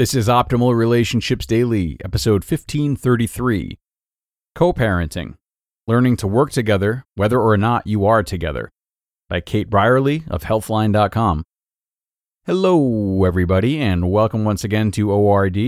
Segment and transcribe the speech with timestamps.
[0.00, 3.78] This is Optimal Relationships Daily, episode 1533
[4.54, 5.34] Co parenting
[5.86, 8.70] Learning to Work Together, Whether or Not You Are Together,
[9.28, 11.44] by Kate Brierley of Healthline.com.
[12.46, 15.58] Hello, everybody, and welcome once again to ORD.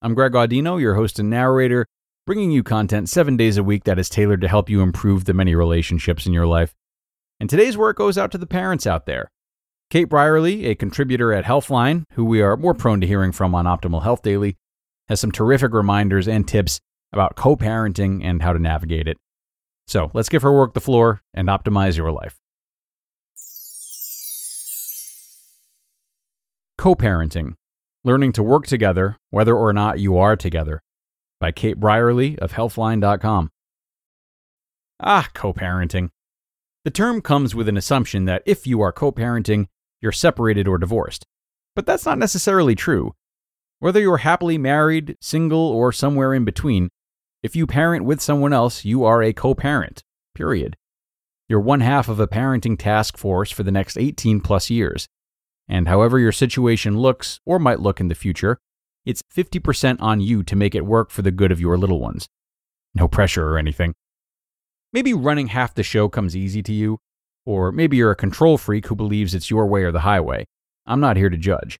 [0.00, 1.86] I'm Greg Audino, your host and narrator,
[2.24, 5.34] bringing you content seven days a week that is tailored to help you improve the
[5.34, 6.72] many relationships in your life.
[7.40, 9.28] And today's work goes out to the parents out there.
[9.88, 13.66] Kate Brierley, a contributor at Healthline, who we are more prone to hearing from on
[13.66, 14.56] Optimal Health Daily,
[15.08, 16.80] has some terrific reminders and tips
[17.12, 19.16] about co parenting and how to navigate it.
[19.86, 22.36] So let's give her work the floor and optimize your life.
[26.76, 27.54] Co parenting
[28.02, 30.82] Learning to Work Together, Whether or Not You Are Together,
[31.40, 33.50] by Kate Brierley of Healthline.com.
[34.98, 36.10] Ah, co parenting.
[36.84, 39.68] The term comes with an assumption that if you are co parenting,
[40.00, 41.24] you're separated or divorced.
[41.74, 43.14] But that's not necessarily true.
[43.78, 46.88] Whether you're happily married, single, or somewhere in between,
[47.42, 50.02] if you parent with someone else, you are a co parent,
[50.34, 50.76] period.
[51.48, 55.06] You're one half of a parenting task force for the next 18 plus years.
[55.68, 58.58] And however your situation looks, or might look in the future,
[59.04, 62.28] it's 50% on you to make it work for the good of your little ones.
[62.94, 63.94] No pressure or anything.
[64.92, 66.98] Maybe running half the show comes easy to you,
[67.46, 70.44] or maybe you're a control freak who believes it's your way or the highway.
[70.84, 71.78] I'm not here to judge.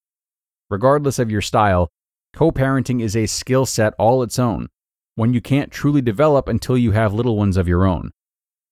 [0.71, 1.91] Regardless of your style,
[2.33, 4.69] co parenting is a skill set all its own,
[5.17, 8.11] one you can't truly develop until you have little ones of your own.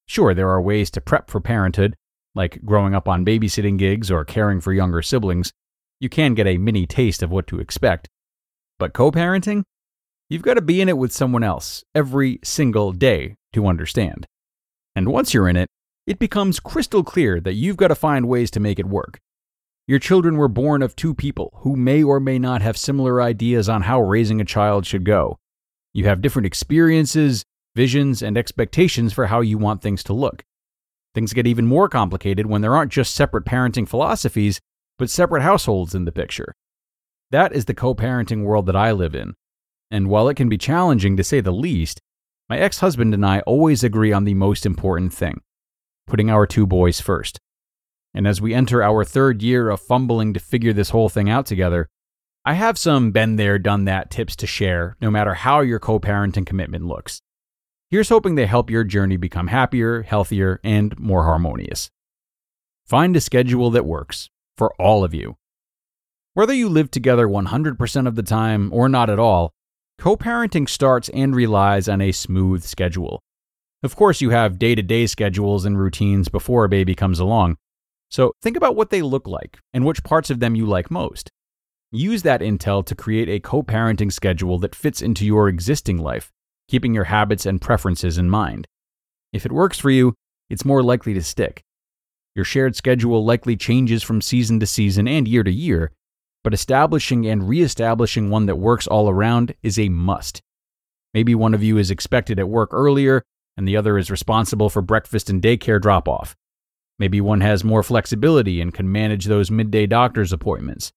[0.06, 1.96] Sure, there are ways to prep for parenthood,
[2.34, 5.52] like growing up on babysitting gigs or caring for younger siblings.
[6.00, 8.08] You can get a mini taste of what to expect.
[8.78, 9.64] But co parenting?
[10.28, 14.26] You've got to be in it with someone else every single day to understand.
[14.96, 15.68] And once you're in it,
[16.06, 19.20] it becomes crystal clear that you've got to find ways to make it work.
[19.86, 23.68] Your children were born of two people who may or may not have similar ideas
[23.68, 25.38] on how raising a child should go.
[25.92, 27.44] You have different experiences,
[27.74, 30.42] visions, and expectations for how you want things to look.
[31.14, 34.60] Things get even more complicated when there aren't just separate parenting philosophies,
[34.98, 36.52] but separate households in the picture.
[37.30, 39.34] That is the co parenting world that I live in.
[39.90, 42.00] And while it can be challenging to say the least,
[42.48, 45.40] my ex husband and I always agree on the most important thing
[46.06, 47.38] putting our two boys first.
[48.14, 51.46] And as we enter our third year of fumbling to figure this whole thing out
[51.46, 51.88] together,
[52.44, 55.98] I have some been there, done that tips to share, no matter how your co
[55.98, 57.20] parenting commitment looks.
[57.90, 61.90] Here's hoping they help your journey become happier, healthier, and more harmonious.
[62.84, 65.36] Find a schedule that works for all of you.
[66.34, 69.52] Whether you live together 100% of the time or not at all,
[69.98, 73.22] co parenting starts and relies on a smooth schedule.
[73.84, 77.58] Of course, you have day to day schedules and routines before a baby comes along.
[78.10, 81.28] So think about what they look like and which parts of them you like most.
[81.92, 86.32] Use that intel to create a co parenting schedule that fits into your existing life,
[86.66, 88.66] keeping your habits and preferences in mind.
[89.34, 90.14] If it works for you,
[90.48, 91.62] it's more likely to stick.
[92.34, 95.92] Your shared schedule likely changes from season to season and year to year,
[96.42, 100.40] but establishing and re-establishing one that works all around is a must.
[101.12, 103.22] Maybe one of you is expected at work earlier
[103.56, 106.36] and the other is responsible for breakfast and daycare drop off.
[106.98, 110.92] Maybe one has more flexibility and can manage those midday doctor's appointments.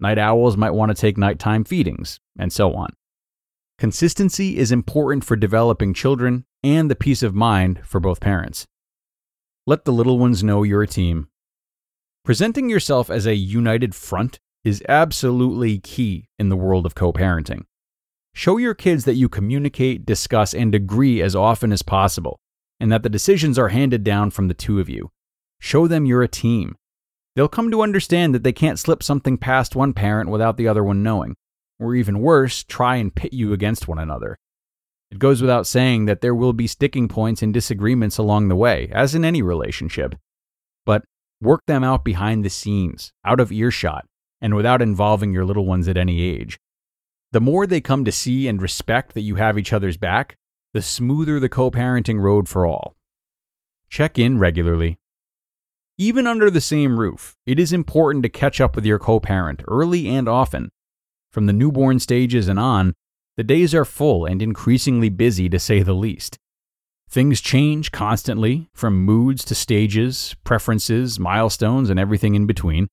[0.00, 2.94] Night owls might want to take nighttime feedings, and so on.
[3.78, 8.66] Consistency is important for developing children and the peace of mind for both parents.
[9.66, 11.28] Let the little ones know you're a team.
[12.24, 17.64] Presenting yourself as a united front is absolutely key in the world of co parenting.
[18.36, 22.40] Show your kids that you communicate, discuss, and agree as often as possible,
[22.80, 25.12] and that the decisions are handed down from the two of you.
[25.60, 26.74] Show them you're a team.
[27.36, 30.82] They'll come to understand that they can't slip something past one parent without the other
[30.82, 31.36] one knowing,
[31.78, 34.36] or even worse, try and pit you against one another.
[35.12, 38.90] It goes without saying that there will be sticking points and disagreements along the way,
[38.92, 40.16] as in any relationship.
[40.84, 41.04] But
[41.40, 44.06] work them out behind the scenes, out of earshot,
[44.40, 46.58] and without involving your little ones at any age.
[47.34, 50.36] The more they come to see and respect that you have each other's back,
[50.72, 52.94] the smoother the co parenting road for all.
[53.88, 54.98] Check in regularly.
[55.98, 59.64] Even under the same roof, it is important to catch up with your co parent
[59.66, 60.70] early and often.
[61.32, 62.94] From the newborn stages and on,
[63.36, 66.38] the days are full and increasingly busy to say the least.
[67.10, 72.86] Things change constantly, from moods to stages, preferences, milestones, and everything in between.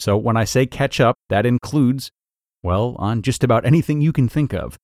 [0.00, 2.10] So when I say catch up, that includes,
[2.62, 4.78] well, on just about anything you can think of.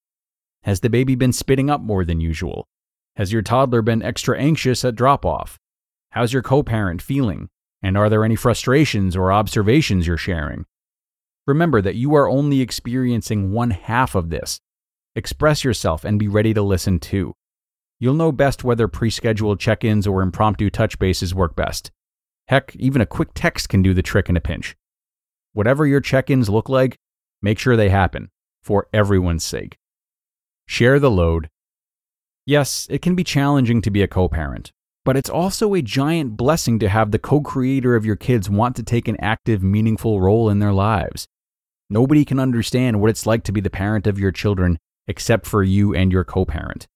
[0.63, 2.67] Has the baby been spitting up more than usual?
[3.17, 5.59] Has your toddler been extra anxious at drop off?
[6.11, 7.49] How's your co parent feeling?
[7.83, 10.65] And are there any frustrations or observations you're sharing?
[11.47, 14.61] Remember that you are only experiencing one half of this.
[15.15, 17.35] Express yourself and be ready to listen too.
[18.01, 21.91] You'll know best whether pre scheduled check ins or impromptu touch bases work best.
[22.49, 24.77] Heck, even a quick text can do the trick in a pinch.
[25.53, 26.97] Whatever your check ins look like,
[27.45, 28.31] make sure they happen,
[28.63, 29.77] for everyone's sake.
[30.67, 31.51] Share the load.
[32.47, 34.73] Yes, it can be challenging to be a co parent,
[35.05, 38.75] but it's also a giant blessing to have the co creator of your kids want
[38.77, 41.27] to take an active, meaningful role in their lives.
[41.91, 45.63] Nobody can understand what it's like to be the parent of your children except for
[45.63, 46.87] you and your co parent.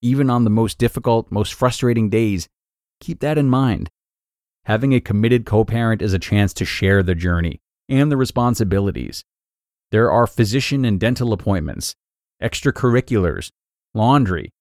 [0.00, 2.48] Even on the most difficult, most frustrating days,
[3.00, 3.90] keep that in mind.
[4.66, 9.24] Having a committed co parent is a chance to share the journey and the responsibilities.
[9.90, 11.94] There are physician and dental appointments,
[12.42, 13.50] extracurriculars,
[13.94, 14.52] laundry,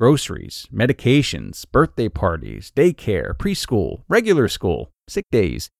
[0.00, 5.70] groceries, medications, birthday parties, daycare, preschool, regular school, sick days.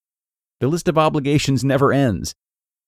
[0.61, 2.37] The list of obligations never ends.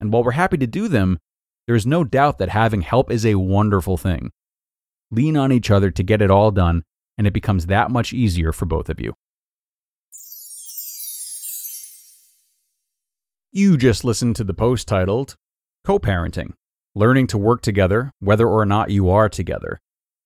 [0.00, 1.18] And while we're happy to do them,
[1.66, 4.30] there is no doubt that having help is a wonderful thing.
[5.10, 6.84] Lean on each other to get it all done,
[7.18, 9.14] and it becomes that much easier for both of you.
[13.50, 15.36] You just listened to the post titled
[15.84, 16.54] Co Parenting
[16.94, 19.80] Learning to Work Together, Whether or Not You Are Together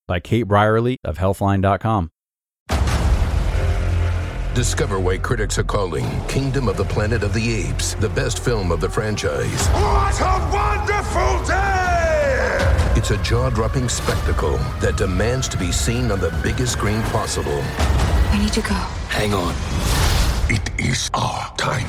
[0.06, 2.10] by Kate Brierley of Healthline.com.
[4.54, 8.70] Discover why critics are calling Kingdom of the Planet of the Apes the best film
[8.70, 9.66] of the franchise.
[9.68, 12.94] What a wonderful day!
[12.96, 17.64] It's a jaw dropping spectacle that demands to be seen on the biggest screen possible.
[18.32, 18.74] We need to go.
[19.08, 19.54] Hang on.
[20.48, 21.88] It is our time.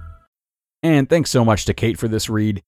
[0.83, 2.63] And thanks so much to Kate for this read.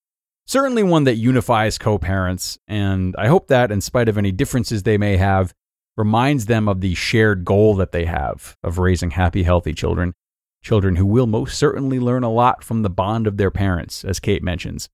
[0.46, 4.84] Certainly one that unifies co parents, and I hope that, in spite of any differences
[4.84, 5.54] they may have,
[5.96, 10.14] reminds them of the shared goal that they have of raising happy, healthy children.
[10.62, 14.20] Children who will most certainly learn a lot from the bond of their parents, as
[14.20, 14.90] Kate mentions.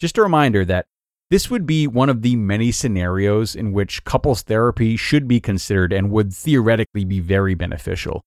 [0.00, 0.86] Just a reminder that
[1.30, 5.92] this would be one of the many scenarios in which couples therapy should be considered
[5.92, 8.22] and would theoretically be very beneficial.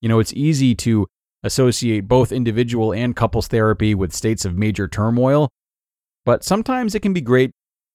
[0.00, 1.06] You know, it's easy to
[1.46, 5.48] associate both individual and couples therapy with states of major turmoil,
[6.24, 7.52] but sometimes it can be great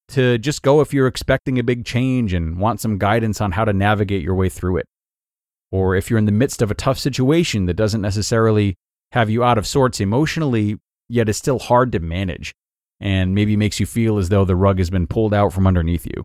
[0.10, 3.65] to just go if you're expecting a big change and want some guidance on how
[3.65, 4.86] to navigate your way through it.
[5.72, 8.75] Or if you're in the midst of a tough situation that doesn't necessarily
[9.12, 10.77] have you out of sorts emotionally,
[11.08, 12.53] yet is still hard to manage
[13.00, 16.05] and maybe makes you feel as though the rug has been pulled out from underneath
[16.05, 16.24] you.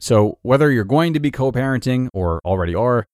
[0.00, 3.06] So, whether you're going to be co parenting or already are,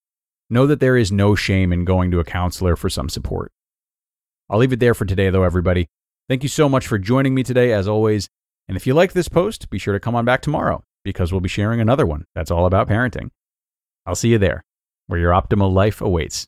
[0.50, 3.52] know that there is no shame in going to a counselor for some support.
[4.48, 5.88] I'll leave it there for today, though, everybody.
[6.28, 8.28] Thank you so much for joining me today, as always.
[8.66, 11.40] And if you like this post, be sure to come on back tomorrow because we'll
[11.40, 13.30] be sharing another one that's all about parenting.
[14.04, 14.64] I'll see you there,
[15.06, 16.46] where your optimal life awaits.